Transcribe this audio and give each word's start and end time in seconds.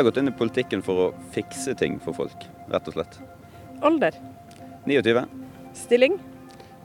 Jeg 0.00 0.06
har 0.06 0.12
gått 0.14 0.18
inn 0.22 0.30
i 0.30 0.32
politikken 0.32 0.80
for 0.80 0.96
å 0.96 1.06
fikse 1.34 1.74
ting 1.76 1.98
for 2.00 2.16
folk, 2.16 2.44
rett 2.72 2.86
og 2.88 2.94
slett. 2.94 3.18
Alder? 3.84 4.14
29. 4.88 5.26
Stilling? 5.76 6.14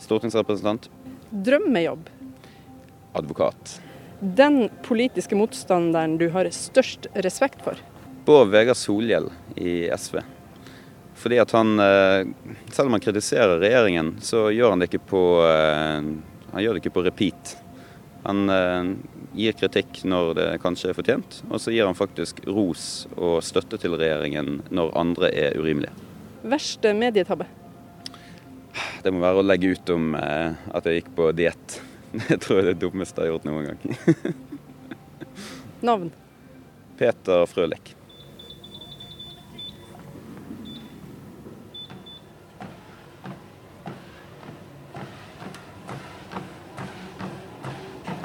Stortingsrepresentant. 0.04 0.90
Drømmejobb? 1.32 2.10
Advokat. 3.16 3.78
Den 4.20 4.66
politiske 4.84 5.40
motstanderen 5.40 6.18
du 6.20 6.28
har 6.36 6.52
størst 6.52 7.08
respekt 7.24 7.64
for? 7.64 7.80
Bård 8.28 8.52
Vegar 8.52 8.76
Solhjell 8.76 9.32
i 9.56 9.86
SV. 9.96 10.20
Fordi 11.16 11.40
at 11.40 11.56
han, 11.56 11.78
eh, 11.80 12.28
selv 12.68 12.90
om 12.90 13.00
han 13.00 13.06
kritiserer 13.08 13.64
regjeringen, 13.64 14.18
så 14.20 14.50
gjør 14.52 14.76
han 14.76 14.84
det 14.84 14.92
ikke 14.92 15.08
på, 15.08 15.24
eh, 15.48 16.12
han 16.52 16.68
gjør 16.68 16.76
det 16.76 16.84
ikke 16.84 16.98
på 17.00 17.08
repeat. 17.08 17.56
Han 18.26 18.50
eh, 18.50 18.92
gir 19.38 19.58
kritikk 19.58 20.02
når 20.08 20.32
det 20.38 20.48
kanskje 20.64 20.92
er 20.92 20.98
fortjent, 20.98 21.42
og 21.50 21.62
så 21.62 21.74
gir 21.74 21.86
han 21.86 21.98
faktisk 21.98 22.42
ros 22.50 23.06
og 23.16 23.38
støtte 23.46 23.80
til 23.82 23.98
regjeringen 24.00 24.64
når 24.74 24.96
andre 24.98 25.30
er 25.30 25.60
urimelige. 25.60 25.94
Verste 26.46 26.94
medietabbe? 26.98 27.48
Det 29.06 29.14
må 29.14 29.22
være 29.24 29.42
å 29.42 29.46
legge 29.46 29.76
ut 29.76 29.92
om 29.94 30.16
at 30.18 30.88
jeg 30.88 31.04
gikk 31.04 31.12
på 31.18 31.30
diett. 31.38 31.80
Det 32.30 32.40
tror 32.42 32.60
jeg 32.60 32.66
er 32.66 32.74
det 32.74 32.82
dummeste 32.82 33.22
jeg 33.22 33.30
har 33.30 33.36
gjort 33.36 33.48
noen 33.50 33.70
gang. 33.70 34.36
Navn? 35.90 36.12
Peter 36.98 37.46
Frølik. 37.46 37.96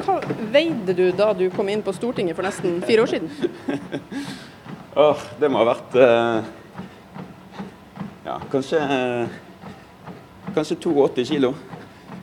Hva 0.00 0.19
veide 0.52 0.94
du 0.96 1.10
da 1.16 1.32
du 1.36 1.48
kom 1.54 1.68
inn 1.68 1.82
på 1.82 1.94
Stortinget 1.96 2.38
for 2.38 2.46
nesten 2.46 2.80
fire 2.86 3.04
år 3.04 3.12
siden? 3.12 3.30
Åh, 5.00 5.26
det 5.38 5.50
må 5.50 5.60
ha 5.62 5.68
vært 5.68 5.94
eh, 6.02 6.48
ja, 8.26 8.40
kanskje, 8.50 8.80
eh, 8.80 9.28
kanskje 10.54 10.76
82 10.82 11.24
kilo. 11.24 11.54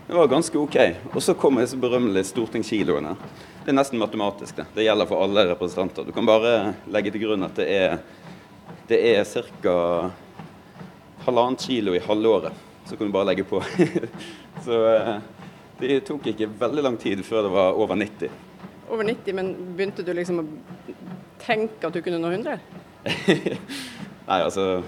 Det 0.07 0.13
var 0.15 0.27
ganske 0.27 0.59
OK. 0.59 0.77
Og 1.13 1.23
så 1.23 1.33
kommer 1.33 1.63
disse 1.63 1.79
berømmelige 1.79 2.29
stortingskiloene. 2.29 3.15
Det 3.63 3.73
er 3.73 3.75
nesten 3.75 3.99
matematisk, 3.99 4.55
det. 4.55 4.65
Det 4.75 4.85
gjelder 4.85 5.09
for 5.09 5.23
alle 5.25 5.43
representanter. 5.49 6.07
Du 6.07 6.13
kan 6.15 6.27
bare 6.27 6.73
legge 6.91 7.11
til 7.11 7.25
grunn 7.25 7.43
at 7.43 7.57
det 7.59 7.67
er, 7.67 7.97
det 8.87 9.01
er 9.09 9.25
ca. 9.63 10.11
halvannet 11.25 11.65
kilo 11.67 11.95
i 11.95 12.03
halvåret. 12.03 12.55
Så 12.87 12.95
kan 12.95 13.09
du 13.09 13.15
bare 13.15 13.27
legge 13.33 13.43
på. 13.43 13.59
så 14.65 14.83
eh, 14.93 15.17
det 15.79 15.99
tok 16.07 16.29
ikke 16.31 16.49
veldig 16.59 16.83
lang 16.85 16.97
tid 17.01 17.23
før 17.25 17.47
det 17.47 17.53
var 17.53 17.77
over 17.77 17.99
90. 17.99 18.31
Over 18.87 19.03
90, 19.03 19.35
men 19.35 19.53
begynte 19.77 20.05
du 20.05 20.13
liksom 20.15 20.41
å 20.41 20.47
tenke 21.43 21.89
at 21.89 21.95
du 21.95 22.01
kunne 22.01 22.21
nå 22.21 22.31
100? 22.31 22.59
Nei, 24.27 24.39
altså 24.41 24.81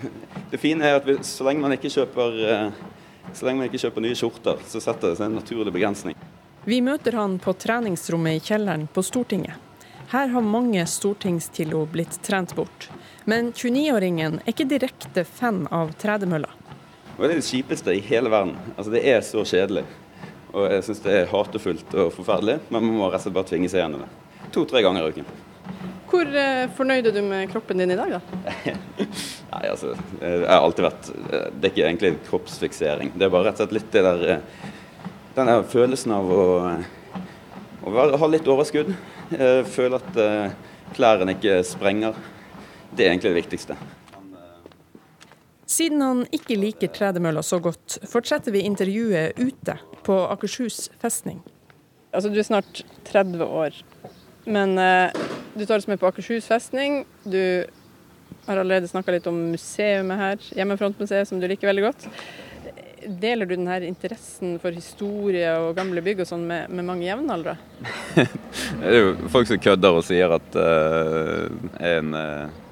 Det 0.52 0.60
fine 0.60 0.84
er 0.84 0.98
at 0.98 1.06
vi, 1.08 1.16
så 1.24 1.46
lenge 1.48 1.64
man 1.64 1.76
ikke 1.76 1.92
kjøper 1.94 2.40
eh, 2.44 2.80
så 3.34 3.46
lenge 3.46 3.62
man 3.62 3.70
ikke 3.70 3.82
kjøper 3.84 4.04
nye 4.04 4.18
skjorter, 4.18 4.62
så 4.68 4.82
setter 4.82 5.12
det 5.12 5.20
seg 5.20 5.30
en 5.30 5.38
naturlig 5.38 5.74
begrensning. 5.76 6.18
Vi 6.66 6.80
møter 6.84 7.16
han 7.16 7.38
på 7.42 7.54
treningsrommet 7.54 8.40
i 8.40 8.44
kjelleren 8.44 8.88
på 8.92 9.04
Stortinget. 9.06 9.56
Her 10.10 10.32
har 10.34 10.42
mange 10.42 10.82
stortingskilo 10.90 11.84
blitt 11.92 12.16
trent 12.26 12.56
bort. 12.58 12.88
Men 13.30 13.52
29-åringen 13.54 14.40
er 14.42 14.50
ikke 14.50 14.66
direkte 14.66 15.24
fan 15.24 15.68
av 15.70 15.92
tredemølla. 16.02 16.50
Det 17.20 17.28
er 17.28 17.36
det 17.38 17.46
kjipeste 17.46 17.94
i 17.94 18.02
hele 18.02 18.32
verden. 18.34 18.56
Altså, 18.76 18.90
det 18.96 19.04
er 19.06 19.22
så 19.28 19.44
kjedelig. 19.46 19.84
Og 20.50 20.66
jeg 20.66 20.86
syns 20.88 21.04
det 21.04 21.14
er 21.14 21.30
hatefullt 21.30 21.94
og 21.94 22.10
forferdelig, 22.16 22.58
men 22.70 22.82
man 22.82 22.98
må 22.98 23.10
rett 23.10 23.22
og 23.22 23.28
slett 23.28 23.38
bare 23.38 23.50
tvinge 23.52 23.70
seg 23.70 23.84
gjennom 23.84 24.06
det. 24.06 24.10
To-tre 24.56 24.82
ganger 24.82 25.06
i 25.06 25.14
uken. 25.14 25.28
Hvor 26.10 26.26
eh, 26.42 26.64
fornøyd 26.74 27.06
er 27.12 27.14
du 27.14 27.22
med 27.22 27.52
kroppen 27.52 27.82
din 27.82 27.94
i 27.94 27.98
dag, 28.00 28.16
da? 28.16 28.54
Nei, 29.54 29.62
altså, 29.70 29.94
jeg 30.22 30.48
har 30.48 30.64
alltid 30.64 30.86
vært 30.86 31.10
Det 31.12 31.68
er 31.68 31.70
ikke 31.70 31.86
egentlig 31.86 32.12
kroppsfiksering. 32.30 33.14
Det 33.14 33.28
er 33.28 33.34
bare 33.34 33.50
rett 33.50 33.62
og 33.62 33.68
slett 33.68 33.78
litt 33.78 33.94
det 33.94 34.04
der 34.08 34.26
eh, 34.34 34.66
Den 35.38 35.52
der 35.52 35.70
følelsen 35.70 36.16
av 36.18 36.34
å, 36.34 36.48
å 37.86 37.94
være, 37.94 38.18
ha 38.18 38.32
litt 38.34 38.50
overskudd. 38.50 38.90
Eh, 39.38 39.62
føle 39.70 40.02
at 40.02 40.20
klærne 40.98 41.38
ikke 41.38 41.62
sprenger. 41.68 42.18
Det 42.90 43.06
er 43.06 43.14
egentlig 43.14 43.36
det 43.36 43.42
viktigste. 43.44 43.78
Siden 45.70 46.02
han 46.02 46.24
ikke 46.34 46.58
liker 46.58 46.90
tredemølla 46.90 47.44
så 47.46 47.60
godt, 47.62 48.00
fortsetter 48.10 48.54
vi 48.56 48.66
intervjuet 48.66 49.38
ute 49.38 49.76
på 50.06 50.16
Akershus 50.34 50.88
festning. 51.02 51.44
Altså, 52.10 52.32
du 52.34 52.40
er 52.42 52.48
snart 52.48 52.82
30 53.06 53.44
år, 53.46 53.76
men 54.50 54.74
uh, 54.82 55.14
du 55.54 55.68
tar 55.68 55.78
oss 55.78 55.86
med 55.90 56.00
på 56.02 56.10
Akershus 56.10 56.48
festning. 56.50 57.04
Du 57.22 57.38
har 58.48 58.58
allerede 58.58 58.90
snakka 58.90 59.14
litt 59.14 59.28
om 59.30 59.38
museet 59.52 60.10
her, 60.10 60.42
Hjemmefrontmuseet, 60.58 61.30
som 61.30 61.42
du 61.42 61.46
liker 61.46 61.70
veldig 61.70 61.84
godt. 61.86 62.08
Deler 63.22 63.46
du 63.46 63.54
denne 63.54 63.78
interessen 63.86 64.56
for 64.60 64.74
historie 64.74 65.52
og 65.62 65.78
gamle 65.78 66.02
bygg 66.04 66.24
og 66.26 66.32
sånn 66.32 66.48
med, 66.50 66.74
med, 66.74 66.88
mange 66.88 67.06
jevnaldra? 67.06 67.54
det 68.82 68.90
er 68.90 68.98
jo 68.98 69.30
folk 69.30 69.52
som 69.52 69.62
kødder 69.62 70.02
og 70.02 70.08
sier 70.10 70.34
at 70.34 70.58
uh, 70.58 71.46
en 71.92 72.18
uh, 72.18 72.66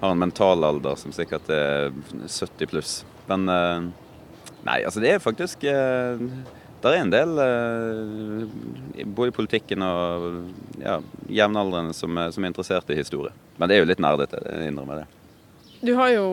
har 0.00 0.12
en 0.12 0.20
mental 0.20 0.64
alder 0.64 0.98
som 1.00 1.14
sikkert 1.14 1.48
er 1.52 1.90
70 2.26 2.70
pluss. 2.70 2.94
Men 3.30 3.48
uh, 3.48 3.88
nei, 4.66 4.80
altså 4.84 5.02
det 5.02 5.16
er 5.16 5.24
faktisk 5.24 5.64
det 6.86 6.92
er 6.92 7.02
en 7.02 7.10
del, 7.10 7.32
både 9.16 9.32
i 9.32 9.34
politikken 9.34 9.82
og 9.82 10.26
ja, 10.78 11.00
jevnaldrende, 11.32 11.96
som, 11.96 12.20
som, 12.30 12.44
er 12.44 12.52
interessert 12.52 12.92
i 12.92 12.98
historie. 12.98 13.32
Men 13.56 13.66
det 13.66 13.74
er 13.74 13.82
jo 13.82 13.88
litt 13.88 14.02
nerdete, 14.04 14.38
jeg 14.44 14.70
innrømmer 14.70 15.00
det. 15.00 15.06
Du 15.80 15.94
har 15.98 16.12
jo 16.12 16.26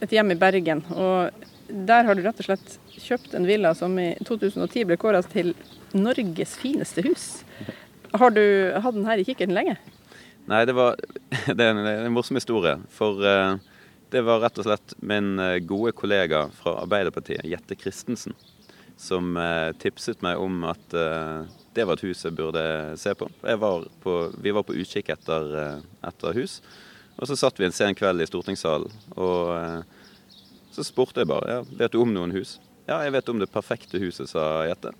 et 0.00 0.14
hjem 0.14 0.32
i 0.32 0.38
Bergen, 0.38 0.80
og 0.94 1.44
der 1.68 2.06
har 2.06 2.16
du 2.16 2.22
rett 2.24 2.40
og 2.42 2.48
slett 2.48 2.78
kjøpt 3.00 3.36
en 3.36 3.46
villa 3.48 3.74
som 3.76 3.94
i 4.00 4.12
2010 4.24 4.86
ble 4.88 4.98
kåra 5.00 5.22
til 5.26 5.52
Norges 5.92 6.56
fineste 6.60 7.04
hus. 7.06 7.26
Har 8.12 8.34
du 8.34 8.42
hatt 8.76 8.96
den 8.96 9.08
her 9.08 9.20
i 9.20 9.26
kikkerten 9.26 9.56
lenge? 9.56 9.76
Nei, 10.50 10.64
det, 10.66 10.74
var, 10.74 10.96
det 11.56 11.64
er 11.64 11.70
en, 11.70 11.86
en 11.86 12.14
morsom 12.14 12.38
historie. 12.38 12.74
For 12.92 13.22
uh, 13.22 13.56
det 14.12 14.24
var 14.26 14.42
rett 14.42 14.58
og 14.60 14.66
slett 14.66 14.94
min 15.00 15.36
gode 15.68 15.94
kollega 15.96 16.46
fra 16.56 16.80
Arbeiderpartiet, 16.82 17.46
Jette 17.48 17.78
Christensen, 17.78 18.34
som 19.00 19.36
uh, 19.38 19.70
tipset 19.82 20.24
meg 20.24 20.42
om 20.42 20.64
at 20.68 20.96
uh, 20.98 21.46
det 21.72 21.86
var 21.88 21.96
et 21.96 22.04
hus 22.08 22.24
jeg 22.26 22.36
burde 22.36 22.64
se 23.00 23.14
på. 23.16 23.30
Var 23.40 23.86
på 24.02 24.16
vi 24.42 24.52
var 24.52 24.66
på 24.68 24.76
utkikk 24.76 25.14
etter, 25.14 25.54
etter, 26.04 26.36
hus. 26.36 26.58
Og 27.16 27.28
så 27.30 27.38
satt 27.38 27.60
vi 27.60 27.68
en 27.68 27.72
sen 27.72 27.96
kveld 27.96 28.20
i 28.20 28.28
stortingssalen, 28.28 28.92
og 29.20 29.86
så 30.72 30.84
spurte 30.84 31.20
jeg 31.20 31.28
bare 31.28 31.58
ja, 31.58 31.64
vet 31.80 31.92
du 31.92 32.00
om 32.02 32.12
noen 32.12 32.32
hus. 32.36 32.58
Ja, 32.88 32.98
jeg 33.04 33.14
vet 33.14 33.28
om 33.32 33.40
det 33.40 33.52
perfekte 33.52 34.00
huset, 34.02 34.28
sa 34.32 34.66
Jette. 34.68 34.92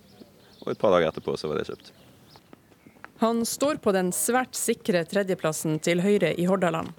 Og 0.63 0.71
et 0.71 0.81
par 0.81 0.93
dager 0.95 1.11
etterpå 1.11 1.35
så 1.37 1.51
var 1.51 1.59
det 1.59 1.67
kjøpt. 1.69 1.91
Han 3.23 3.45
står 3.45 3.75
på 3.75 3.91
den 3.95 4.09
svært 4.11 4.51
sikre 4.59 5.05
tredjeplassen 5.07 5.77
til 5.79 6.01
Høyre 6.03 6.33
i 6.35 6.43
Hordaland. 6.43 6.89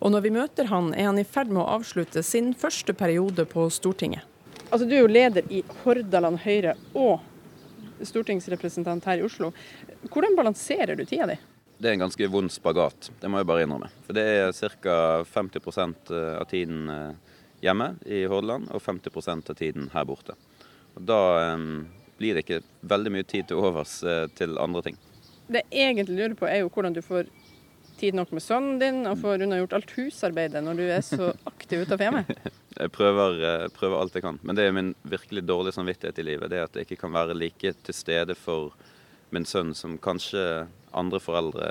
Og 0.00 0.14
når 0.14 0.22
vi 0.24 0.30
møter 0.32 0.70
han, 0.70 0.86
er 0.96 1.10
han 1.10 1.20
i 1.20 1.26
ferd 1.28 1.50
med 1.52 1.60
å 1.60 1.74
avslutte 1.74 2.22
sin 2.24 2.54
første 2.56 2.94
periode 2.96 3.44
på 3.50 3.66
Stortinget. 3.68 4.24
Altså, 4.70 4.88
Du 4.88 4.94
er 4.96 5.02
jo 5.02 5.12
leder 5.12 5.44
i 5.52 5.60
Hordaland 5.82 6.40
Høyre 6.40 6.72
og 6.96 7.20
stortingsrepresentant 8.00 9.04
her 9.04 9.20
i 9.20 9.28
Oslo. 9.28 9.52
Hvordan 10.08 10.40
balanserer 10.40 10.96
du 10.96 11.04
tida 11.04 11.28
di? 11.34 11.36
Det 11.76 11.92
er 11.92 11.98
en 11.98 12.06
ganske 12.06 12.32
vond 12.32 12.48
spagat, 12.48 13.12
det 13.20 13.28
må 13.28 13.44
jeg 13.44 13.52
bare 13.52 13.68
innrømme. 13.68 13.92
For 14.08 14.16
det 14.16 14.24
er 14.24 14.56
ca. 14.80 14.98
50% 15.36 16.16
av 16.40 16.48
tiden 16.48 16.88
eh, 16.88 17.40
hjemme 17.60 17.98
i 18.08 18.24
Hordaland 18.24 18.72
og 18.72 18.80
50% 18.80 19.52
av 19.52 19.60
tiden 19.60 19.92
her 19.92 20.08
borte. 20.08 20.40
Og 20.96 21.04
Da 21.12 21.24
um, 21.52 21.90
blir 22.16 22.32
det 22.32 22.48
ikke 22.48 22.64
veldig 22.80 23.18
mye 23.18 23.28
tid 23.28 23.52
til 23.52 23.60
overs 23.60 24.00
til 24.32 24.56
andre 24.56 24.88
ting. 24.88 25.04
Det 25.46 25.64
jeg 25.70 25.92
egentlig 25.92 26.16
lurer 26.16 26.36
på 26.38 26.48
er 26.48 26.62
jo 26.62 26.70
hvordan 26.72 26.94
du 26.96 27.02
får 27.04 27.28
tid 27.98 28.16
nok 28.16 28.32
med 28.34 28.42
sønnen 28.42 28.78
din 28.80 29.04
og 29.06 29.20
får 29.22 29.44
unnagjort 29.44 29.76
alt 29.78 29.92
husarbeidet 29.96 30.62
når 30.64 30.78
du 30.78 30.84
er 30.88 31.02
så 31.04 31.30
aktiv 31.52 31.84
utenfor 31.84 32.04
hjemmet. 32.06 32.32
Jeg 32.74 32.90
prøver, 32.94 33.42
uh, 33.44 33.66
prøver, 33.74 34.00
alt 34.00 34.16
jeg 34.16 34.24
kan, 34.24 34.40
men 34.42 34.58
det 34.58 34.66
er 34.66 34.74
min 34.74 34.94
virkelig 35.06 35.44
dårlige 35.46 35.76
samvittighet 35.76 36.18
i 36.18 36.26
livet. 36.26 36.50
Det 36.50 36.58
er 36.58 36.66
at 36.66 36.78
jeg 36.78 36.88
ikke 36.88 37.02
kan 37.04 37.14
være 37.14 37.36
like 37.38 37.74
til 37.86 37.94
stede 37.94 38.34
for 38.38 38.74
min 39.34 39.46
sønn 39.46 39.74
som 39.78 39.98
kanskje 39.98 40.66
andre 40.94 41.20
foreldre 41.22 41.68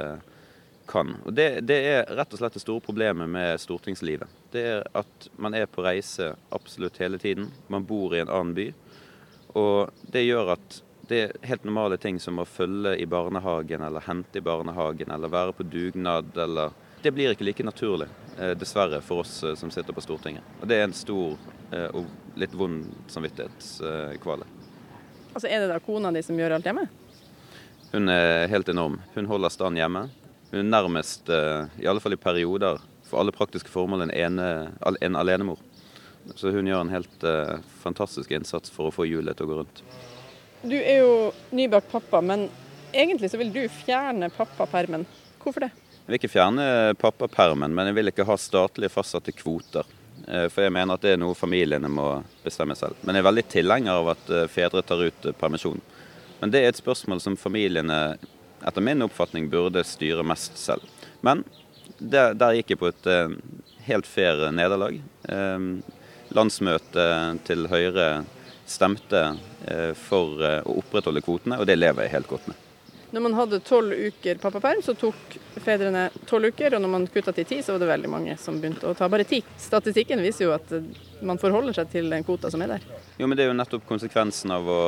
kan. 0.88 1.16
Og 1.26 1.36
det, 1.36 1.64
det, 1.68 1.80
er 1.88 2.16
rett 2.18 2.34
og 2.36 2.42
slett 2.42 2.56
det 2.58 2.64
store 2.64 2.84
problemet 2.84 3.30
med 3.32 3.60
stortingslivet. 3.62 4.32
Det 4.52 4.64
er 4.76 4.88
at 4.96 5.30
man 5.40 5.56
er 5.56 5.70
på 5.72 5.84
reise 5.86 6.34
absolutt 6.56 7.00
hele 7.04 7.20
tiden. 7.22 7.50
Man 7.72 7.88
bor 7.88 8.16
i 8.16 8.22
en 8.24 8.32
annen 8.32 8.56
by. 8.58 8.68
Og 9.60 9.94
det 10.12 10.26
gjør 10.26 10.56
at 10.58 10.82
det 11.08 11.20
er 11.20 11.32
helt 11.48 11.64
normale 11.68 11.98
ting 11.98 12.20
som 12.20 12.40
å 12.40 12.46
følge 12.48 12.96
i 12.96 13.06
barnehagen, 13.06 13.82
eller 13.84 14.06
hente 14.06 14.40
i 14.40 14.44
barnehagen, 14.44 15.12
eller 15.12 15.32
være 15.32 15.56
på 15.58 15.64
dugnad, 15.68 16.38
eller 16.38 16.72
Det 17.04 17.12
blir 17.12 17.34
ikke 17.34 17.44
like 17.44 17.64
naturlig, 17.68 18.08
eh, 18.38 18.54
dessverre, 18.56 19.02
for 19.04 19.26
oss 19.26 19.44
eh, 19.44 19.56
som 19.60 19.72
sitter 19.72 19.92
på 19.94 20.02
Stortinget. 20.02 20.44
Og 20.62 20.68
det 20.72 20.78
er 20.78 20.86
en 20.88 20.96
stor 20.96 21.34
eh, 21.72 21.90
og 21.92 22.06
litt 22.40 22.54
vond 22.56 22.86
samvittighetskvale. 23.12 24.48
Altså 25.34 25.50
Er 25.50 25.66
det 25.66 25.74
da 25.74 25.82
kona 25.84 26.14
di 26.16 26.22
som 26.24 26.40
gjør 26.40 26.56
alt 26.56 26.70
hjemme? 26.70 26.86
Hun 27.92 28.08
er 28.10 28.48
helt 28.48 28.72
enorm. 28.72 29.02
Hun 29.18 29.28
holder 29.28 29.52
stand 29.52 29.78
hjemme. 29.78 30.06
Hun 30.54 30.62
er 30.62 30.72
nærmest, 30.72 31.28
i 31.28 31.88
alle 31.90 32.00
fall 32.00 32.16
i 32.16 32.22
perioder, 32.22 32.80
for 33.04 33.20
alle 33.20 33.36
praktiske 33.36 33.70
formål 33.70 34.06
en, 34.06 34.16
ene, 34.16 34.48
en 35.02 35.20
alenemor. 35.20 35.60
Så 36.36 36.54
hun 36.56 36.70
gjør 36.70 36.86
en 36.86 36.94
helt 36.94 37.28
fantastisk 37.84 38.32
innsats 38.32 38.72
for 38.72 38.88
å 38.88 38.96
få 38.96 39.10
hjulet 39.10 39.36
til 39.36 39.50
å 39.50 39.52
gå 39.52 39.60
rundt. 39.60 39.84
Du 40.64 40.76
er 40.80 41.02
jo 41.02 41.32
nybakt 41.52 41.92
pappa, 41.92 42.22
men 42.24 42.46
egentlig 42.92 43.32
så 43.32 43.38
vil 43.38 43.50
du 43.52 43.66
fjerne 43.68 44.30
pappapermen. 44.32 45.02
Hvorfor 45.44 45.66
det? 45.66 45.74
Jeg 45.76 46.06
vil 46.08 46.18
ikke 46.22 46.32
fjerne 46.32 46.66
pappapermen, 47.00 47.74
men 47.76 47.90
jeg 47.90 47.98
vil 47.98 48.12
ikke 48.12 48.26
ha 48.28 48.38
statlig 48.40 48.88
fastsatte 48.92 49.34
kvoter. 49.36 49.84
Uh, 50.24 50.48
for 50.48 50.64
jeg 50.64 50.72
mener 50.72 50.96
at 50.96 51.04
det 51.04 51.18
er 51.18 51.20
noe 51.20 51.36
familiene 51.36 51.92
må 51.92 52.06
bestemme 52.46 52.78
selv. 52.80 52.96
Men 53.04 53.18
jeg 53.18 53.26
er 53.26 53.28
veldig 53.28 53.44
tilhenger 53.52 54.00
av 54.00 54.12
at 54.14 54.32
uh, 54.32 54.46
fedre 54.52 54.84
tar 54.88 55.04
ut 55.04 55.28
permisjon. 55.42 55.84
Men 56.40 56.54
det 56.54 56.62
er 56.64 56.72
et 56.72 56.80
spørsmål 56.80 57.20
som 57.24 57.36
familiene 57.40 58.00
etter 58.64 58.86
min 58.88 59.04
oppfatning 59.04 59.50
burde 59.52 59.84
styre 59.84 60.24
mest 60.24 60.56
selv. 60.62 60.88
Men 61.28 61.44
der, 62.00 62.32
der 62.40 62.56
gikk 62.56 62.72
jeg 62.72 62.80
på 62.80 62.88
et 62.88 63.08
helt 63.88 64.08
fair 64.08 64.40
nederlag. 64.56 64.96
Landsmøtet 66.36 67.44
til 67.48 67.68
Høyre 67.72 68.08
stemte 68.66 69.24
eh, 69.68 69.92
for 69.98 70.44
eh, 70.44 70.62
å 70.66 70.78
opprettholde 70.82 71.24
kvotene, 71.26 71.60
og 71.60 71.68
det 71.68 71.78
lever 71.80 72.06
jeg 72.06 72.16
helt 72.18 72.30
godt 72.30 72.48
med. 72.52 72.62
Når 73.14 73.22
man 73.22 73.36
hadde 73.38 73.60
tolv 73.62 73.94
uker 73.94 74.40
pappaperm, 74.42 74.80
så 74.82 74.96
tok 74.98 75.36
fedrene 75.62 76.08
tolv 76.26 76.50
uker. 76.50 76.74
Og 76.74 76.82
når 76.82 76.90
man 76.90 77.04
kutta 77.14 77.30
til 77.38 77.46
ti, 77.46 77.60
så 77.62 77.76
var 77.76 77.84
det 77.84 77.90
veldig 77.92 78.10
mange 78.10 78.38
som 78.42 78.58
begynte 78.58 78.90
å 78.90 78.96
ta 78.98 79.06
bare 79.06 79.28
ti. 79.30 79.44
Statistikken 79.62 80.24
viser 80.26 80.48
jo 80.48 80.56
at 80.56 80.74
eh, 80.74 80.88
man 81.22 81.38
forholder 81.42 81.78
seg 81.78 81.92
til 81.92 82.10
den 82.10 82.26
kvota 82.26 82.50
som 82.50 82.64
er 82.66 82.74
der. 82.74 82.88
Jo, 83.20 83.28
men 83.28 83.38
det 83.38 83.46
er 83.46 83.52
jo 83.52 83.60
nettopp 83.60 83.86
konsekvensen 83.86 84.56
av 84.56 84.66
å 84.66 84.82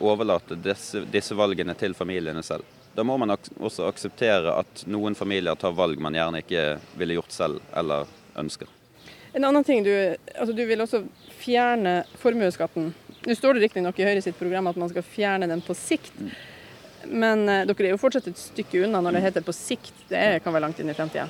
overlate 0.00 0.56
disse, 0.56 1.04
disse 1.12 1.36
valgene 1.36 1.76
til 1.76 1.92
familiene 1.96 2.40
selv. 2.46 2.64
Da 2.96 3.04
må 3.04 3.18
man 3.20 3.34
også 3.36 3.84
akseptere 3.90 4.56
at 4.56 4.86
noen 4.88 5.14
familier 5.14 5.56
tar 5.60 5.76
valg 5.76 6.00
man 6.00 6.16
gjerne 6.16 6.40
ikke 6.40 6.64
ville 6.96 7.18
gjort 7.18 7.36
selv 7.36 7.60
eller 7.76 8.08
ønsker. 8.40 8.72
En 9.36 9.44
annen 9.44 9.64
ting, 9.68 9.84
du, 9.84 9.92
altså 10.32 10.54
du 10.56 10.62
vil 10.64 10.80
også 10.80 11.02
fjerne 11.42 11.98
formuesskatten. 12.22 12.94
Nå 13.26 13.34
står 13.34 13.56
det 13.56 13.64
riktignok 13.64 13.96
i 13.98 14.04
Høyre 14.06 14.20
sitt 14.22 14.36
program 14.38 14.68
at 14.70 14.76
man 14.78 14.90
skal 14.92 15.02
fjerne 15.02 15.48
den 15.50 15.62
på 15.66 15.74
sikt. 15.74 16.14
Men 17.10 17.40
eh, 17.50 17.64
dere 17.66 17.88
er 17.88 17.94
jo 17.96 17.98
fortsatt 17.98 18.28
et 18.30 18.38
stykke 18.38 18.84
unna 18.86 19.00
når 19.02 19.16
det 19.16 19.22
heter 19.24 19.42
på 19.46 19.54
sikt. 19.56 19.96
Det 20.06 20.44
kan 20.44 20.54
være 20.54 20.62
langt 20.68 20.78
inn 20.78 20.92
i 20.92 20.94
fremtida. 20.94 21.26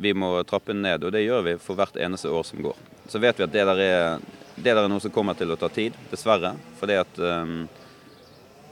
Vi 0.00 0.14
må 0.16 0.30
trappe 0.48 0.72
ned, 0.72 1.04
og 1.04 1.12
det 1.12 1.26
gjør 1.26 1.44
vi 1.44 1.54
for 1.60 1.76
hvert 1.76 2.00
eneste 2.00 2.32
år 2.32 2.46
som 2.48 2.62
går. 2.64 2.80
Så 3.12 3.20
vet 3.20 3.36
vi 3.36 3.44
at 3.44 3.52
det 3.52 3.66
der 3.68 3.82
er, 3.84 4.24
det 4.56 4.72
der 4.72 4.80
er 4.86 4.88
noe 4.88 5.04
som 5.04 5.12
kommer 5.12 5.36
til 5.36 5.52
å 5.52 5.58
ta 5.60 5.68
tid, 5.68 5.96
dessverre. 6.08 6.54
Fordi 6.80 6.96
at 6.96 7.20
um, 7.20 7.66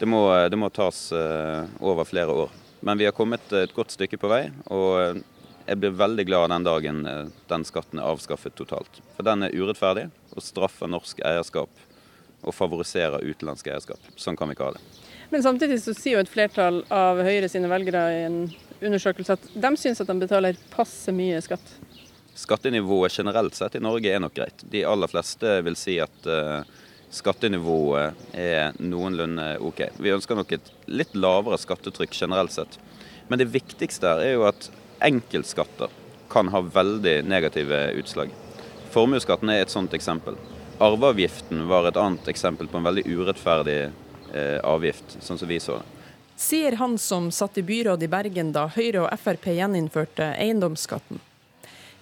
det, 0.00 0.08
må, 0.08 0.24
det, 0.48 0.56
må, 0.56 0.72
tas 0.72 1.10
uh, 1.12 1.68
over 1.84 2.08
flere 2.08 2.40
år. 2.46 2.56
Men 2.80 2.96
vi 2.96 3.08
har 3.08 3.16
kommet 3.16 3.52
et 3.52 3.76
godt 3.76 3.92
stykke 3.92 4.20
på 4.22 4.32
vei. 4.32 4.46
og 4.72 5.20
jeg 5.66 5.80
blir 5.82 5.96
veldig 5.98 6.24
glad 6.28 6.52
den 6.52 6.66
dagen 6.66 6.98
eh, 7.10 7.24
den 7.50 7.64
skatten 7.66 7.98
er 7.98 8.06
avskaffet 8.06 8.54
totalt. 8.54 9.00
For 9.16 9.26
den 9.26 9.42
er 9.42 9.54
urettferdig 9.54 10.04
og 10.36 10.44
straffer 10.44 10.90
norsk 10.90 11.18
eierskap 11.26 11.85
og 12.46 12.54
favoriserer 12.54 13.24
utenlandsk 13.26 13.68
eierskap. 13.72 14.10
Sånn 14.16 14.38
kan 14.38 14.48
vi 14.48 14.56
ikke 14.56 14.70
ha 14.70 14.76
det. 14.76 14.84
Men 15.32 15.42
samtidig 15.42 15.80
så 15.82 15.94
sier 15.96 16.16
jo 16.16 16.22
et 16.22 16.30
flertall 16.30 16.84
av 16.94 17.20
Høyre 17.26 17.50
sine 17.50 17.70
velgere 17.70 18.02
i 18.14 18.24
en 18.28 18.40
undersøkelse 18.78 19.36
at 19.36 19.46
de 19.54 19.72
syns 19.80 20.02
at 20.02 20.10
de 20.10 20.18
betaler 20.22 20.58
passe 20.72 21.12
mye 21.14 21.40
skatt. 21.42 21.74
Skattenivået 22.36 23.16
generelt 23.16 23.56
sett 23.56 23.78
i 23.78 23.82
Norge 23.82 24.12
er 24.12 24.20
nok 24.22 24.36
greit. 24.36 24.64
De 24.70 24.84
aller 24.86 25.10
fleste 25.10 25.56
vil 25.66 25.78
si 25.78 25.96
at 26.04 26.28
uh, 26.28 26.60
skattenivået 27.10 28.36
er 28.36 28.76
noenlunde 28.78 29.54
OK. 29.64 29.86
Vi 29.98 30.12
ønsker 30.14 30.38
nok 30.38 30.52
et 30.52 30.72
litt 30.86 31.16
lavere 31.16 31.58
skattetrykk 31.58 32.14
generelt 32.14 32.54
sett. 32.54 32.76
Men 33.28 33.40
det 33.40 33.50
viktigste 33.54 34.18
er 34.20 34.36
jo 34.36 34.44
at 34.46 34.68
enkeltskatter 35.06 35.90
kan 36.30 36.50
ha 36.52 36.60
veldig 36.60 37.22
negative 37.26 37.80
utslag. 37.98 38.30
Formuesskatten 38.92 39.50
er 39.52 39.64
et 39.64 39.72
sånt 39.72 39.96
eksempel. 39.96 40.36
Arveavgiften 40.78 41.68
var 41.68 41.88
et 41.88 41.96
annet 41.96 42.28
eksempel 42.28 42.68
på 42.68 42.76
en 42.76 42.84
veldig 42.84 43.06
urettferdig 43.08 43.78
eh, 43.86 44.58
avgift, 44.60 45.16
sånn 45.24 45.38
som 45.40 45.48
vi 45.48 45.60
så 45.62 45.78
det. 45.80 45.92
Sier 46.36 46.76
han 46.76 46.98
som 47.00 47.30
satt 47.32 47.56
i 47.56 47.64
byråd 47.64 48.02
i 48.04 48.10
Bergen 48.12 48.50
da 48.52 48.66
Høyre 48.74 49.06
og 49.06 49.14
Frp 49.16 49.48
gjeninnførte 49.56 50.34
eiendomsskatten. 50.36 51.22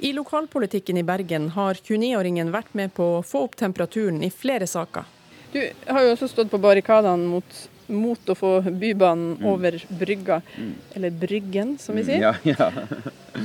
I 0.02 0.10
lokalpolitikken 0.16 0.98
i 0.98 1.04
Bergen 1.06 1.52
har 1.54 1.78
29-åringen 1.78 2.50
vært 2.50 2.74
med 2.74 2.90
på 2.96 3.06
å 3.20 3.22
få 3.22 3.44
opp 3.46 3.54
temperaturen 3.60 4.24
i 4.26 4.32
flere 4.34 4.66
saker. 4.66 5.06
Du 5.54 5.60
har 5.62 6.02
jo 6.02 6.16
også 6.16 6.32
stått 6.32 6.50
på 6.50 6.58
barrikadene 6.58 7.30
mot 7.30 7.62
mot 7.86 8.30
å 8.32 8.34
få 8.34 8.50
Bybanen 8.64 9.34
mm. 9.36 9.46
over 9.48 9.76
brygga, 9.88 10.40
mm. 10.56 10.70
eller 10.96 11.10
Bryggen, 11.10 11.74
som 11.78 11.98
vi 11.98 12.00
mm, 12.00 12.08
sier. 12.08 12.22
Ja, 12.22 12.32
ja. 12.48 12.70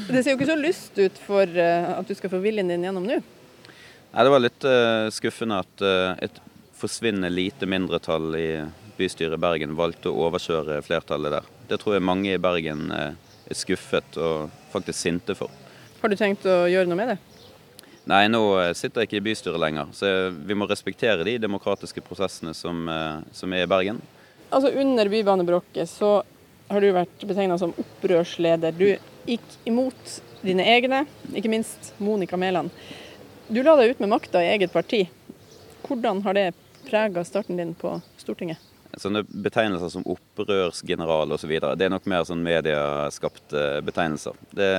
det 0.07 0.23
ser 0.23 0.31
jo 0.31 0.37
ikke 0.37 0.47
så 0.47 0.55
lyst 0.59 0.99
ut 0.99 1.19
for 1.25 1.43
uh, 1.43 1.97
at 1.97 2.07
du 2.07 2.15
skal 2.15 2.31
få 2.31 2.39
viljen 2.43 2.71
din 2.71 2.85
gjennom 2.87 3.03
nå? 3.03 3.19
Nei, 4.11 4.23
Det 4.23 4.33
var 4.33 4.41
litt 4.41 4.65
uh, 4.65 5.07
skuffende 5.13 5.59
at 5.61 5.83
uh, 5.85 6.17
et 6.23 6.41
forsvinnende 6.79 7.29
lite 7.29 7.67
mindretall 7.69 8.35
i 8.39 8.49
bystyret 8.97 9.37
i 9.37 9.41
Bergen 9.41 9.75
valgte 9.77 10.11
å 10.11 10.27
overkjøre 10.27 10.81
flertallet 10.83 11.35
der. 11.37 11.49
Det 11.69 11.77
tror 11.81 11.95
jeg 11.95 12.05
mange 12.07 12.33
i 12.33 12.41
Bergen 12.41 12.89
er 12.91 13.15
skuffet 13.55 14.17
og 14.19 14.49
faktisk 14.73 14.99
sinte 14.99 15.35
for. 15.37 15.51
Har 16.01 16.11
du 16.11 16.15
tenkt 16.19 16.47
å 16.47 16.63
gjøre 16.71 16.89
noe 16.89 16.99
med 16.99 17.11
det? 17.13 17.17
Nei, 18.09 18.23
nå 18.31 18.41
sitter 18.75 19.03
jeg 19.03 19.09
ikke 19.09 19.19
i 19.19 19.25
bystyret 19.27 19.61
lenger. 19.61 19.91
Så 19.93 20.09
vi 20.33 20.57
må 20.57 20.67
respektere 20.67 21.27
de 21.27 21.35
demokratiske 21.41 22.03
prosessene 22.03 22.55
som, 22.57 22.87
som 23.35 23.53
er 23.53 23.65
i 23.65 23.69
Bergen. 23.69 23.99
Altså 24.49 24.71
Under 24.81 25.11
bybanebrokket 25.11 25.91
så 25.91 26.13
har 26.69 26.81
du 26.81 26.89
vært 26.95 27.27
betegna 27.27 27.59
som 27.61 27.75
opprørsleder. 27.77 28.73
Du 28.75 28.87
gikk 29.29 29.59
imot 29.69 30.17
dine 30.41 30.65
egne, 30.71 31.03
ikke 31.35 31.51
minst 31.51 31.93
Monica 32.01 32.39
Mæland. 32.39 32.73
Du 33.49 33.63
la 33.63 33.73
deg 33.79 33.89
ut 33.89 33.99
med 33.99 34.11
makta 34.11 34.43
i 34.45 34.51
eget 34.53 34.73
parti. 34.73 35.07
Hvordan 35.81 36.21
har 36.21 36.35
det 36.37 36.51
prega 36.85 37.23
starten 37.25 37.57
din 37.57 37.71
på 37.73 37.95
Stortinget? 38.21 38.61
Sånne 38.93 39.23
betegnelser 39.25 39.89
som 39.89 40.03
opprørsgeneral 40.05 41.33
osv. 41.33 41.55
Det 41.57 41.87
er 41.87 41.89
nok 41.89 42.05
mer 42.05 42.27
sånn 42.29 42.43
medieskapte 42.45 43.63
betegnelser. 43.87 44.37
Det 44.53 44.69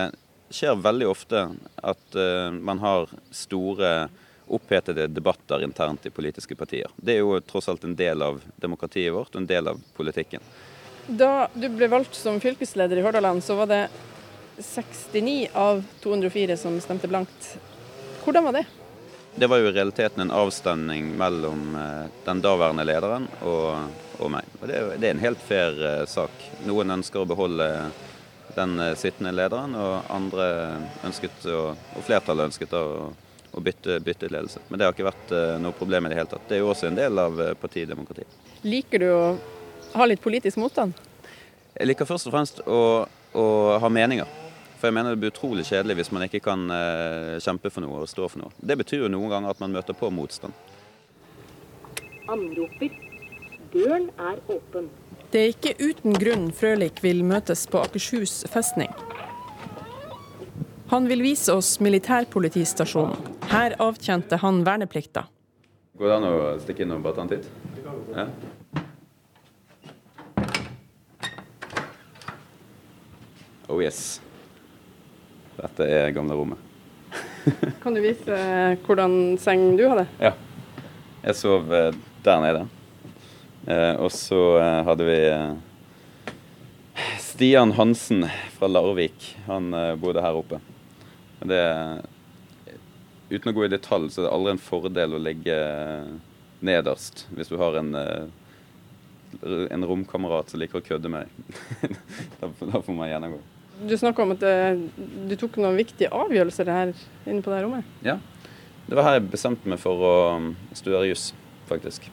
skjer 0.55 0.79
veldig 0.85 1.09
ofte 1.11 1.41
at 1.83 2.15
uh, 2.15 2.55
man 2.55 2.79
har 2.79 3.11
store 3.35 3.91
opphetede 4.47 5.09
debatter 5.17 5.65
internt 5.67 6.07
i 6.07 6.13
politiske 6.15 6.55
partier. 6.55 6.95
Det 6.95 7.17
er 7.17 7.25
jo 7.25 7.41
tross 7.43 7.67
alt 7.71 7.89
en 7.89 7.97
del 7.99 8.23
av 8.23 8.39
demokratiet 8.63 9.11
vårt 9.15 9.35
og 9.35 9.43
en 9.43 9.51
del 9.51 9.73
av 9.73 9.83
politikken. 9.99 10.47
Da 11.07 11.49
du 11.59 11.67
ble 11.75 11.91
valgt 11.91 12.15
som 12.15 12.39
fylkesleder 12.39 13.03
i 13.03 13.03
Hordaland, 13.03 13.43
så 13.43 13.59
var 13.59 13.71
det 13.71 13.83
69 14.63 15.51
av 15.59 15.83
204 16.07 16.59
som 16.61 16.79
stemte 16.83 17.11
blankt. 17.11 17.51
Hvordan 18.25 18.45
var 18.45 18.53
det? 18.53 18.65
Det 19.35 19.47
var 19.47 19.61
jo 19.61 19.69
i 19.69 19.73
realiteten 19.73 20.21
en 20.21 20.31
avstemning 20.35 21.13
mellom 21.19 21.77
eh, 21.77 22.07
den 22.25 22.41
daværende 22.43 22.85
lederen 22.85 23.29
og, 23.47 23.93
og 24.19 24.31
meg. 24.35 24.49
Og 24.61 24.69
det, 24.69 24.81
det, 24.99 25.07
er 25.07 25.15
en 25.15 25.23
helt 25.23 25.43
fair 25.47 25.79
uh, 25.81 26.05
sak. 26.11 26.33
Noen 26.67 26.97
ønsker 26.99 27.23
å 27.23 27.29
beholde 27.31 27.69
den 28.57 28.75
uh, 28.83 28.93
sittende 28.99 29.33
lederen, 29.33 29.77
og 29.79 30.11
andre 30.11 30.49
ønsket 31.07 31.47
å, 31.49 31.61
og 31.73 32.07
flertallet 32.07 32.51
ønsket 32.51 32.75
å 32.77 32.85
å 33.51 33.59
bytte, 33.59 33.97
bytte, 34.07 34.29
ledelse. 34.31 34.61
Men 34.69 34.79
det 34.79 34.87
har 34.87 34.93
ikke 34.95 35.09
vært 35.09 35.33
noe 35.59 35.75
problem 35.75 36.07
i 36.07 36.13
det 36.13 36.21
hele 36.21 36.31
tatt. 36.31 36.45
Det 36.47 36.55
er 36.55 36.61
jo 36.61 36.69
også 36.71 36.87
en 36.87 36.95
del 36.95 37.19
av 37.19 37.41
partidemokratiet. 37.59 38.37
Liker 38.63 39.03
du 39.03 39.07
å 39.11 39.25
ha 39.97 40.07
litt 40.07 40.23
politisk 40.23 40.61
motstand? 40.63 40.95
Jeg 41.75 41.89
liker 41.91 42.07
først 42.07 42.29
og 42.29 42.35
fremst 42.35 42.63
å, 42.63 42.81
å, 43.35 43.45
ha 43.83 43.91
meninger. 43.91 44.29
For 44.81 44.89
jeg 44.89 44.97
mener 44.97 45.13
det 45.13 45.21
blir 45.21 45.33
utrolig 45.35 45.67
kjedelig 45.69 45.99
hvis 45.99 46.11
man 46.17 46.25
ikke 46.25 46.41
kan 46.41 46.63
uh, 46.73 47.37
kjempe 47.45 47.69
for 47.69 47.85
noe 47.85 48.01
og 48.01 48.09
stå 48.09 48.31
for 48.33 48.41
noe. 48.41 48.53
Det 48.65 48.79
betyr 48.81 49.05
jo 49.05 49.11
noen 49.13 49.29
ganger 49.29 49.53
at 49.53 49.61
man 49.61 49.75
møter 49.77 49.97
på 49.97 50.09
motstand. 50.15 50.57
Anroper. 52.31 52.95
Døren 53.75 54.09
er 54.17 54.41
åpen. 54.49 54.89
Det 55.31 55.43
er 55.43 55.53
ikke 55.53 55.75
uten 55.79 56.17
grunn 56.17 56.49
Frølik 56.57 57.05
vil 57.05 57.21
møtes 57.29 57.67
på 57.71 57.83
Akershus 57.85 58.41
festning. 58.51 58.91
Han 60.91 61.07
vil 61.07 61.23
vise 61.23 61.53
oss 61.55 61.77
militærpolitistasjonen. 61.85 63.37
Her 63.53 63.77
avtjente 63.85 64.41
han 64.43 64.65
verneplikta. 64.67 65.29
Går 66.01 66.09
det 66.09 66.17
an 66.17 66.27
å 66.27 66.33
stikke 66.65 66.83
inn 66.87 66.97
og 66.97 67.05
bare 67.05 67.21
ta 67.21 67.29
en 67.29 67.31
titt? 67.31 67.47
Ja. 68.17 68.27
Oh 73.71 73.79
yes. 73.79 74.19
Dette 75.61 75.87
er 75.87 76.13
gamle 76.17 76.37
rommet. 76.39 76.69
kan 77.83 77.97
du 77.97 78.01
vise 78.05 78.37
hvordan 78.87 79.37
seng 79.41 79.75
du 79.79 79.87
hadde? 79.91 80.07
Ja. 80.21 80.35
Jeg 81.21 81.37
sov 81.37 81.73
eh, 81.75 81.91
der 82.25 82.41
nede. 82.45 82.63
Eh, 83.69 83.95
og 84.01 84.09
så 84.15 84.41
eh, 84.61 84.81
hadde 84.87 85.09
vi 85.09 85.19
Stian 87.21 87.75
Hansen 87.77 88.25
fra 88.57 88.71
Larvik. 88.71 89.35
Han 89.47 89.73
bodde 90.01 90.25
her 90.25 90.37
oppe. 90.37 90.61
Det, 91.41 91.61
uten 93.31 93.53
å 93.53 93.57
gå 93.57 93.65
i 93.65 93.73
detalj, 93.73 94.11
så 94.13 94.23
er 94.23 94.29
det 94.29 94.35
aldri 94.35 94.57
en 94.57 94.65
fordel 94.65 95.17
å 95.17 95.23
ligge 95.23 95.57
nederst 96.61 97.27
hvis 97.37 97.49
du 97.49 97.57
har 97.61 97.79
en, 97.81 97.95
eh, 97.95 98.27
en 99.71 99.87
romkamerat 99.87 100.51
som 100.51 100.61
liker 100.61 100.81
å 100.81 100.85
kødde 100.85 101.13
med 101.13 101.27
deg. 101.27 101.97
da, 102.41 102.51
da 102.51 102.83
får 102.83 102.97
man 102.97 103.11
gjennomgå. 103.11 103.41
Du 103.89 103.97
snakka 103.97 104.25
om 104.25 104.35
at 104.35 104.43
det, 104.45 104.55
du 105.31 105.37
tok 105.41 105.57
noen 105.63 105.79
viktige 105.79 106.11
avgjørelser 106.13 106.69
her 106.71 106.95
inne 107.25 107.41
på 107.41 107.53
det 107.53 107.61
her 107.61 107.67
rommet. 107.67 107.93
Ja. 108.05 108.19
Det 108.91 108.97
var 108.99 109.07
her 109.07 109.21
jeg 109.21 109.29
bestemte 109.31 109.71
meg 109.71 109.79
for 109.81 110.03
å 110.03 110.15
um, 110.37 110.49
studere 110.75 111.07
juss, 111.07 111.31
faktisk. 111.69 112.09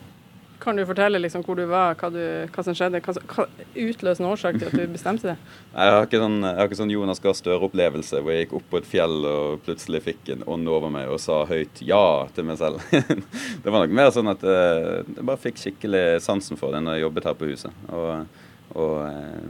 Kan 0.62 0.78
du 0.78 0.84
fortelle 0.86 1.20
liksom 1.22 1.44
hvor 1.46 1.58
du 1.58 1.64
var, 1.70 1.96
hva, 1.98 2.10
du, 2.14 2.22
hva 2.54 2.64
som 2.66 2.76
skjedde? 2.78 3.00
Hva, 3.06 3.14
hva 3.30 3.46
utløsende 3.78 4.30
årsak 4.30 4.58
til 4.58 4.70
at 4.70 4.76
du 4.78 4.94
bestemte 4.94 5.30
det? 5.32 5.36
Jeg 5.78 5.94
har 5.96 6.08
ikke 6.08 6.22
sånn, 6.22 6.38
har 6.46 6.70
ikke 6.70 6.80
sånn 6.80 6.94
Jonas 6.94 7.22
Gahr 7.24 7.38
Støre-opplevelse 7.38 8.22
hvor 8.22 8.34
jeg 8.34 8.46
gikk 8.46 8.56
opp 8.58 8.66
på 8.72 8.82
et 8.82 8.90
fjell 8.90 9.18
og 9.30 9.62
plutselig 9.66 10.02
fikk 10.08 10.32
en 10.34 10.46
ånd 10.50 10.70
over 10.72 10.94
meg 10.94 11.12
og 11.14 11.22
sa 11.22 11.44
høyt 11.50 11.82
ja 11.86 12.02
til 12.34 12.48
meg 12.50 12.60
selv. 12.62 12.82
det 13.64 13.74
var 13.74 13.86
nok 13.86 13.96
mer 14.00 14.12
sånn 14.16 14.34
at 14.34 14.46
eh, 14.46 15.04
jeg 15.04 15.28
bare 15.30 15.44
fikk 15.46 15.62
skikkelig 15.62 16.06
sansen 16.26 16.60
for 16.60 16.74
det 16.74 16.82
når 16.86 16.98
jeg 16.98 17.06
jobbet 17.06 17.30
her 17.30 17.38
på 17.38 17.52
huset. 17.52 17.86
Og, 17.94 18.44
og 18.78 18.96
eh, 19.06 19.48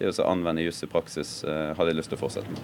det 0.00 0.16
å 0.16 0.28
anvende 0.30 0.64
juss 0.64 0.82
i 0.84 0.88
praksis 0.88 1.42
eh, 1.44 1.72
hadde 1.76 1.92
jeg 1.92 1.98
lyst 1.98 2.12
til 2.12 2.18
å 2.18 2.22
fortsette 2.22 2.50
med. 2.50 2.60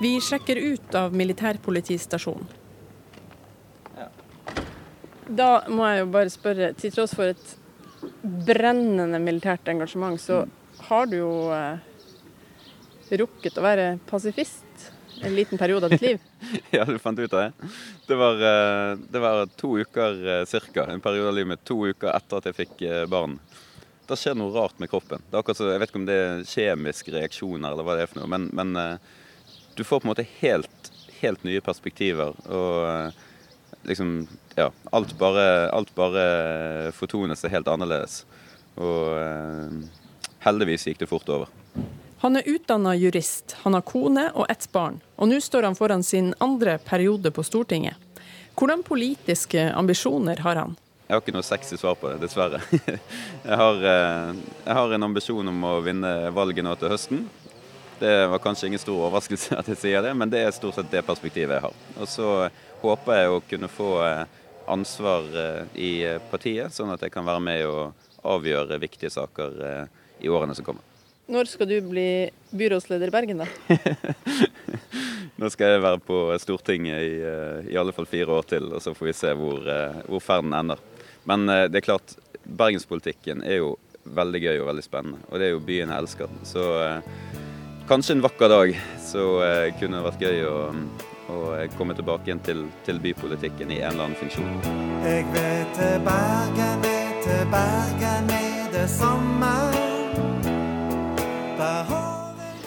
Vi 0.00 0.16
sjekker 0.20 0.56
ut 0.60 0.96
av 0.96 1.14
militærpolitistasjonen. 1.16 2.48
Da 5.26 5.48
må 5.66 5.82
jeg 5.90 6.04
jo 6.04 6.10
bare 6.14 6.30
spørre, 6.30 6.68
til 6.78 6.92
tross 6.94 7.16
for 7.18 7.32
et 7.32 7.56
brennende 8.22 9.18
militært 9.18 9.66
engasjement, 9.72 10.20
så 10.22 10.44
har 10.86 11.08
du 11.10 11.16
jo 11.18 11.32
eh, 11.50 11.82
rukket 13.18 13.58
å 13.58 13.64
være 13.64 13.88
pasifist 14.06 14.62
en 15.26 15.34
liten 15.34 15.58
periode 15.58 15.88
av 15.88 15.96
ditt 15.96 16.04
liv. 16.04 16.22
ja, 16.76 16.84
du 16.86 17.00
fant 17.02 17.18
ut 17.18 17.32
av 17.32 17.40
det? 17.42 17.70
Det 18.06 18.20
var, 18.20 18.44
eh, 18.52 18.92
det 19.10 19.24
var 19.24 19.44
to 19.58 19.74
uker 19.82 20.20
ca. 20.22 20.40
cirka, 20.46 20.86
en 20.92 21.02
periode 21.02 21.32
av 21.32 21.40
livet 21.40 21.56
mitt, 21.56 21.64
to 21.66 21.80
uker 21.88 22.12
etter 22.14 22.38
at 22.38 22.52
jeg 22.52 22.60
fikk 22.62 22.86
barn. 23.10 23.40
Da 24.06 24.16
skjer 24.18 24.36
noe 24.38 24.54
rart 24.54 24.78
med 24.78 24.90
kroppen. 24.90 25.22
Det 25.30 25.42
så, 25.56 25.72
jeg 25.72 25.82
vet 25.82 25.90
ikke 25.90 25.98
om 25.98 26.06
det 26.06 26.16
er 26.22 26.44
kjemiske 26.46 27.14
reaksjoner 27.14 27.72
eller 27.72 27.86
hva 27.86 27.96
det 27.98 28.04
er 28.04 28.10
for 28.10 28.22
noe, 28.22 28.30
men, 28.30 28.48
men 28.54 28.76
eh, 28.78 29.14
du 29.74 29.82
får 29.84 30.00
på 30.00 30.06
en 30.06 30.12
måte 30.12 30.26
helt, 30.38 30.90
helt 31.20 31.42
nye 31.46 31.62
perspektiver. 31.64 32.36
og 32.46 32.86
eh, 32.86 33.22
liksom 33.90 34.28
Ja, 34.56 34.70
alt 34.90 35.18
bare, 35.18 35.68
alt 35.70 35.90
bare 35.94 36.92
fortoner 36.96 37.36
seg 37.36 37.52
helt 37.52 37.68
annerledes. 37.68 38.22
Og 38.78 39.18
eh, 39.18 39.82
heldigvis 40.46 40.86
gikk 40.86 41.02
det 41.02 41.10
fort 41.10 41.28
over. 41.28 41.50
Han 42.22 42.38
er 42.38 42.48
utdanna 42.48 42.94
jurist, 42.96 43.58
han 43.66 43.76
har 43.76 43.84
kone 43.84 44.30
og 44.32 44.46
ett 44.48 44.64
barn, 44.72 45.02
og 45.20 45.28
nå 45.28 45.42
står 45.44 45.66
han 45.68 45.76
foran 45.76 46.02
sin 46.02 46.32
andre 46.40 46.78
periode 46.78 47.30
på 47.30 47.44
Stortinget. 47.44 48.00
Hvordan 48.56 48.80
politiske 48.86 49.66
ambisjoner 49.76 50.40
har 50.46 50.56
han? 50.56 50.78
Jeg 51.06 51.14
har 51.14 51.20
ikke 51.22 51.36
noe 51.36 51.46
sexy 51.46 51.76
svar 51.78 51.94
på 51.94 52.08
det, 52.10 52.16
dessverre. 52.24 52.58
Jeg 53.46 53.58
har, 53.60 53.76
eh, 53.78 54.30
jeg 54.66 54.74
har 54.74 54.92
en 54.92 55.06
ambisjon 55.06 55.48
om 55.52 55.66
å 55.68 55.76
vinne 55.84 56.08
valget 56.34 56.64
nå 56.66 56.72
til 56.80 56.90
høsten. 56.90 57.20
Det 58.00 58.10
var 58.26 58.40
kanskje 58.42 58.66
ingen 58.72 58.82
stor 58.82 59.04
overraskelse 59.06 59.54
at 59.60 59.68
jeg 59.70 59.78
sier 59.78 60.02
det, 60.02 60.10
men 60.18 60.32
det 60.32 60.40
er 60.42 60.50
stort 60.52 60.74
sett 60.74 60.90
det 60.90 61.04
perspektivet 61.06 61.54
jeg 61.54 61.62
har. 61.62 61.76
Og 61.94 62.08
så 62.10 62.30
håper 62.80 63.20
jeg 63.20 63.30
å 63.30 63.44
kunne 63.52 63.70
få 63.70 63.92
eh, 64.02 64.24
ansvar 64.74 65.30
eh, 65.30 65.78
i 65.78 65.92
partiet, 66.32 66.74
sånn 66.74 66.90
at 66.92 67.06
jeg 67.06 67.14
kan 67.14 67.28
være 67.28 67.44
med 67.44 67.62
og 67.70 68.26
avgjøre 68.26 68.80
viktige 68.82 69.12
saker 69.14 69.62
i 70.18 70.26
årene 70.26 70.58
som 70.58 70.66
kommer. 70.66 70.82
Når 71.30 71.52
skal 71.52 71.70
du 71.70 71.76
bli 71.86 72.26
byrådsleder 72.50 73.12
i 73.12 73.14
Bergen, 73.14 73.44
da? 73.44 73.78
Nå 75.38 75.52
skal 75.54 75.76
jeg 75.76 75.86
være 75.86 76.02
på 76.02 76.18
Stortinget 76.42 76.98
i, 77.06 77.14
i 77.70 77.78
alle 77.78 77.94
fall 77.94 78.10
fire 78.10 78.34
år 78.40 78.50
til, 78.50 78.68
og 78.74 78.82
så 78.82 78.96
får 78.96 79.12
vi 79.12 79.16
se 79.22 79.32
hvor, 79.38 79.62
hvor 80.10 80.26
ferden 80.32 80.58
ender. 80.58 80.82
Men 81.26 81.46
det 81.46 81.80
er 81.80 81.84
klart, 81.84 82.14
bergenspolitikken 82.46 83.42
er 83.42 83.60
jo 83.60 83.74
veldig 84.16 84.40
gøy 84.44 84.60
og 84.60 84.68
veldig 84.68 84.84
spennende. 84.86 85.18
Og 85.30 85.40
det 85.40 85.48
er 85.48 85.56
jo 85.56 85.64
byen 85.66 85.90
jeg 85.90 86.04
elsker. 86.04 86.36
Så 86.46 86.62
kanskje 87.90 88.14
en 88.14 88.22
vakker 88.22 88.52
dag 88.52 88.76
så 89.02 89.26
kunne 89.80 89.98
det 89.98 90.06
vært 90.06 90.22
gøy 90.22 90.44
å 90.46 90.56
og 91.26 91.74
komme 91.78 91.94
tilbake 91.98 92.28
igjen 92.28 92.42
til, 92.46 92.62
til, 92.86 93.00
bypolitikken 93.02 93.70
i 93.74 93.80
en 93.80 93.94
eller 93.94 94.04
annen 94.06 94.18
funksjon. 94.20 94.52
Jeg 95.06 95.26
vil 95.34 95.64
til 95.74 95.96
Bergen, 96.06 96.84
vil 96.84 97.16
til 97.26 97.42
Bergen 97.50 98.32
i 98.36 98.50
det 98.74 98.86
samme. 98.90 99.54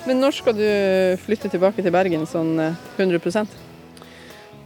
Men 0.10 0.24
når 0.24 0.40
skal 0.40 0.56
du 0.58 0.70
flytte 1.22 1.52
tilbake 1.54 1.84
til 1.86 1.94
Bergen 1.94 2.24
sånn 2.26 2.56
100 2.58 3.20
eh, 3.44 3.52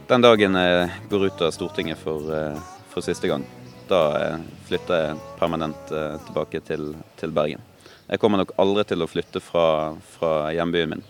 Den 0.08 0.24
dagen 0.24 0.56
jeg 0.56 0.86
går 1.10 1.26
ut 1.26 1.42
av 1.44 1.52
Stortinget 1.52 2.00
for, 2.00 2.24
eh, 2.32 2.56
for 2.88 3.04
siste 3.04 3.28
gang. 3.28 3.44
Da 3.88 4.00
eh, 4.20 4.38
flytter 4.68 5.00
jeg 5.00 5.20
permanent 5.38 5.92
tilbake 6.26 6.60
til, 6.64 6.94
til, 7.20 7.34
Bergen. 7.36 7.62
Jeg 8.08 8.20
kommer 8.20 8.40
nok 8.40 8.54
aldri 8.60 8.84
til 8.88 9.04
å 9.04 9.08
flytte 9.08 9.40
fra, 9.44 9.94
fra 10.16 10.34
hjembyen 10.52 10.94
min. 10.94 11.06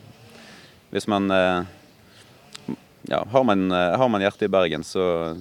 Hvis 0.94 1.08
man 1.10 1.30
ja, 3.08 3.26
har 3.30 3.44
man, 3.44 3.72
eh, 3.72 3.98
har 3.98 4.08
man 4.08 4.20
hjertet 4.20 4.42
i 4.42 4.48
Bergen, 4.48 4.84
så, 4.84 5.36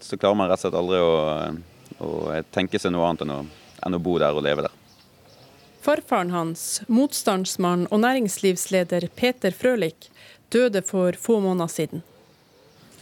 så, 0.00 0.16
klarer 0.16 0.34
man 0.34 0.50
rett 0.50 0.58
og 0.58 0.66
slett 0.66 0.78
aldri 0.78 1.00
å, 1.04 1.14
å 2.02 2.10
tenke 2.54 2.80
seg 2.82 2.94
noe 2.94 3.06
annet 3.06 3.24
enn 3.26 3.34
å, 3.34 3.40
enn 3.86 3.98
å 3.98 4.02
bo 4.02 4.16
der 4.18 4.36
og 4.36 4.44
leve 4.46 4.66
der. 4.66 4.76
Farfaren 5.80 6.32
hans, 6.34 6.82
motstandsmann 6.92 7.86
og 7.88 8.02
næringslivsleder 8.02 9.08
Peter 9.16 9.54
Frølich, 9.56 10.10
døde 10.52 10.82
for 10.84 11.16
få 11.16 11.38
måneder 11.40 11.72
siden. 11.72 12.02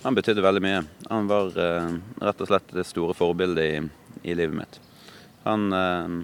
Han 0.02 0.14
betydde 0.14 0.42
veldig 0.42 0.62
mye. 0.62 0.82
Han 1.10 1.26
var 1.26 1.56
eh, 1.58 1.94
rett 2.22 2.42
og 2.44 2.50
slett 2.50 2.70
det 2.74 2.86
store 2.86 3.16
forbildet 3.18 3.64
i, 3.64 3.80
i 4.30 4.36
livet 4.38 4.54
mitt. 4.60 4.78
Han, 5.42 5.72
eh, 5.72 6.14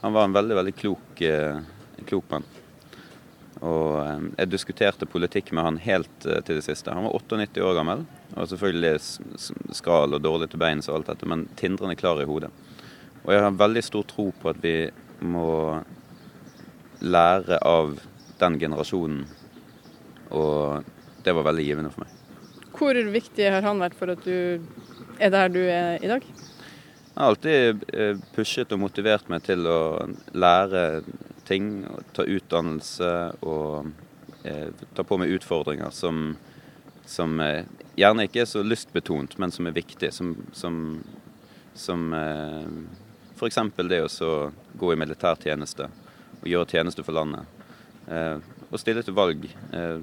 han, 0.00 0.12
var 0.16 0.24
en 0.24 0.34
veldig, 0.34 0.56
veldig 0.58 0.74
klok, 0.74 1.20
eh, 1.22 1.60
klok 2.08 2.26
mann. 2.32 2.46
Og 3.62 4.00
eh, 4.02 4.24
jeg 4.40 4.50
diskuterte 4.50 5.06
politikk 5.06 5.52
med 5.54 5.68
han 5.68 5.78
helt 5.84 6.26
eh, 6.26 6.42
til 6.42 6.58
det 6.58 6.66
siste. 6.66 6.90
Han 6.90 7.06
var 7.06 7.14
98 7.20 7.62
år 7.62 7.78
gammel, 7.78 8.02
og 8.34 8.50
selvfølgelig 8.50 9.76
skral 9.78 10.18
og 10.18 10.24
dårlig 10.26 10.50
til 10.50 10.62
beins 10.64 10.90
og 10.90 10.98
alt 10.98 11.12
dette, 11.12 11.30
men 11.30 11.46
tindrende 11.60 11.98
klar 12.00 12.18
i 12.22 12.26
hodet. 12.28 12.50
Og 13.22 13.30
jeg 13.32 13.46
har 13.46 13.62
veldig 13.62 13.84
stor 13.86 14.04
tro 14.10 14.26
på 14.42 14.50
at 14.50 14.58
vi 14.64 14.74
må 15.22 15.78
lære 17.04 17.62
av 17.62 17.94
den 18.42 18.58
generasjonen, 18.58 19.22
og 20.34 20.92
det 21.24 21.32
var 21.32 21.46
veldig 21.46 21.70
givende 21.70 21.94
for 21.94 22.04
meg. 22.04 22.13
Hvor 22.74 22.98
viktig 23.14 23.46
har 23.50 23.62
han 23.62 23.82
vært 23.82 23.94
for 23.98 24.10
at 24.14 24.24
du 24.26 24.58
er 25.22 25.30
der 25.30 25.52
du 25.52 25.60
er 25.62 26.02
i 26.02 26.10
dag? 26.10 26.24
Han 27.14 27.22
har 27.22 27.30
alltid 27.30 27.84
eh, 27.94 28.16
pushet 28.34 28.72
og 28.74 28.80
motivert 28.82 29.28
meg 29.30 29.44
til 29.46 29.62
å 29.70 29.78
lære 30.34 31.04
ting, 31.46 31.84
ta 32.16 32.24
utdannelse 32.26 33.10
og 33.46 33.92
eh, 34.42 34.72
ta 34.96 35.04
på 35.06 35.18
meg 35.20 35.36
utfordringer 35.36 35.94
som, 35.94 36.32
som 37.06 37.38
eh, 37.44 37.62
gjerne 37.94 38.26
ikke 38.26 38.42
er 38.42 38.50
så 38.50 38.64
lystbetont, 38.66 39.38
men 39.38 39.54
som 39.54 39.70
er 39.70 39.76
viktig. 39.76 40.10
Som, 40.16 40.34
som, 40.56 40.80
som 41.78 42.10
eh, 42.18 42.66
f.eks. 43.38 43.62
det 43.86 44.02
å 44.02 44.34
gå 44.74 44.92
i 44.92 44.98
militærtjeneste 44.98 45.88
og 46.40 46.50
gjøre 46.50 46.70
tjeneste 46.74 47.06
for 47.06 47.14
landet. 47.16 47.46
Eh, 48.10 48.36
og 48.70 48.80
stille 48.82 49.06
til 49.06 49.16
valg 49.16 49.46
eh, 49.46 50.00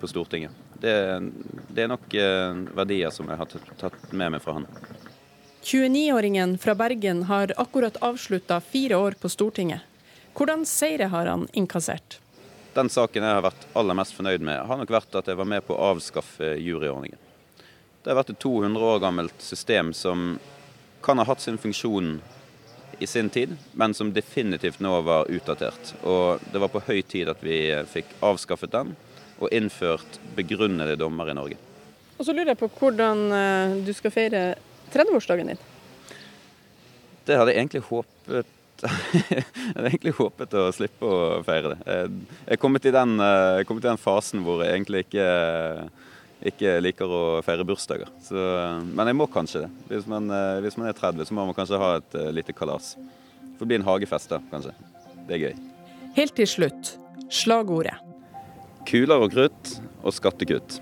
på 0.00 0.10
Stortinget. 0.10 0.61
Det, 0.82 1.30
det, 1.68 1.82
er 1.82 1.90
nok 1.92 2.14
eh, 2.18 2.56
verdier 2.74 3.12
som 3.14 3.28
jeg 3.30 3.38
har 3.38 3.50
tatt 3.78 4.08
med 4.10 4.32
meg 4.34 4.42
fra 4.42 4.56
han. 4.56 4.64
29-åringen 5.62 6.56
fra 6.58 6.74
Bergen 6.74 7.20
har 7.28 7.52
akkurat 7.56 8.00
avslutta 8.02 8.58
fire 8.60 8.98
år 8.98 9.14
på 9.20 9.30
Stortinget. 9.30 9.84
Hvordan 10.34 10.64
seire 10.66 11.06
har 11.12 11.30
han 11.30 11.46
innkassert? 11.52 12.18
Den 12.74 12.90
saken 12.90 13.22
jeg 13.22 13.36
har 13.36 13.44
vært 13.46 13.68
aller 13.78 13.94
mest 13.94 14.16
fornøyd 14.16 14.42
med, 14.42 14.64
har 14.66 14.80
nok 14.80 14.90
vært 14.90 15.14
at 15.20 15.30
jeg 15.30 15.38
var 15.38 15.50
med 15.52 15.62
på 15.68 15.76
å 15.76 15.92
avskaffe 15.92 16.50
juryordningen. 16.58 17.22
Det 18.02 18.10
har 18.10 18.18
vært 18.18 18.34
et 18.34 18.42
200 18.42 18.90
år 18.90 18.98
gammelt 19.06 19.46
system 19.52 19.94
som 19.94 20.34
kan 21.06 21.22
ha 21.22 21.28
hatt 21.30 21.46
sin 21.46 21.62
funksjon 21.62 22.16
i 22.98 23.06
sin 23.06 23.30
tid, 23.30 23.54
men 23.78 23.94
som 23.94 24.10
definitivt 24.10 24.82
nå 24.82 24.96
var 25.06 25.30
utdatert. 25.30 25.94
Og 26.02 26.42
det 26.50 26.66
var 26.66 26.74
på 26.74 26.82
høy 26.90 27.04
tid 27.06 27.30
at 27.30 27.38
vi 27.46 27.62
fikk 27.94 28.16
avskaffet 28.18 28.74
den 28.74 28.96
og 29.40 29.52
innført 29.52 30.18
begrunnede 30.36 30.98
dommer 31.00 31.30
i 31.30 31.36
Norge. 31.36 31.60
Og 32.18 32.26
så 32.26 32.34
lurer 32.34 32.52
jeg 32.52 32.60
på 32.60 32.70
hvordan 32.78 33.22
eh, 33.34 33.76
du 33.86 33.92
skal 33.96 34.14
feire 34.14 34.42
30-årsdagen 34.92 35.52
din? 35.52 35.62
Det 37.26 37.38
hadde 37.38 37.54
jeg 37.54 37.62
egentlig 37.62 37.86
håpet 37.86 38.58
jeg 39.30 39.44
hadde 39.76 39.90
egentlig 39.92 40.14
håpet 40.16 40.54
å 40.58 40.64
slippe 40.74 41.06
å 41.06 41.42
feire 41.46 41.74
det. 41.74 41.82
Jeg 41.86 42.56
er 42.56 42.60
kommet 42.60 42.86
i 42.88 42.94
den, 42.94 43.14
eh, 43.22 43.62
kommet 43.68 43.84
i 43.84 43.90
den 43.90 44.00
fasen 44.00 44.42
hvor 44.42 44.64
jeg 44.64 44.74
egentlig 44.74 45.04
ikke, 45.04 45.26
ikke 46.50 46.74
liker 46.82 47.14
å 47.14 47.22
feire 47.46 47.66
bursdager. 47.68 48.10
Så, 48.26 48.42
men 48.82 49.12
jeg 49.12 49.18
må 49.20 49.28
kanskje 49.30 49.66
det. 49.66 49.72
Hvis 49.92 50.08
man, 50.10 50.26
eh, 50.34 50.58
hvis 50.64 50.78
man, 50.80 50.90
er 50.90 50.98
30, 50.98 51.28
så 51.28 51.38
må 51.38 51.46
man 51.46 51.58
kanskje 51.58 51.82
ha 51.82 51.92
et 52.00 52.18
eh, 52.18 52.32
lite 52.34 52.56
kalas. 52.58 52.96
Det 53.38 53.54
får 53.60 53.70
bli 53.70 53.78
en 53.78 53.86
hagefest 53.86 54.34
da, 54.34 54.42
kanskje. 54.50 54.74
Det 55.28 55.38
er 55.38 55.44
gøy. 55.46 55.68
Helt 56.18 56.34
til 56.40 56.50
slutt, 56.50 56.96
slagordet. 57.30 58.11
Kuler 58.88 59.22
og 59.22 59.32
krutt 59.34 59.76
og 60.02 60.14
skattekutt. 60.16 60.80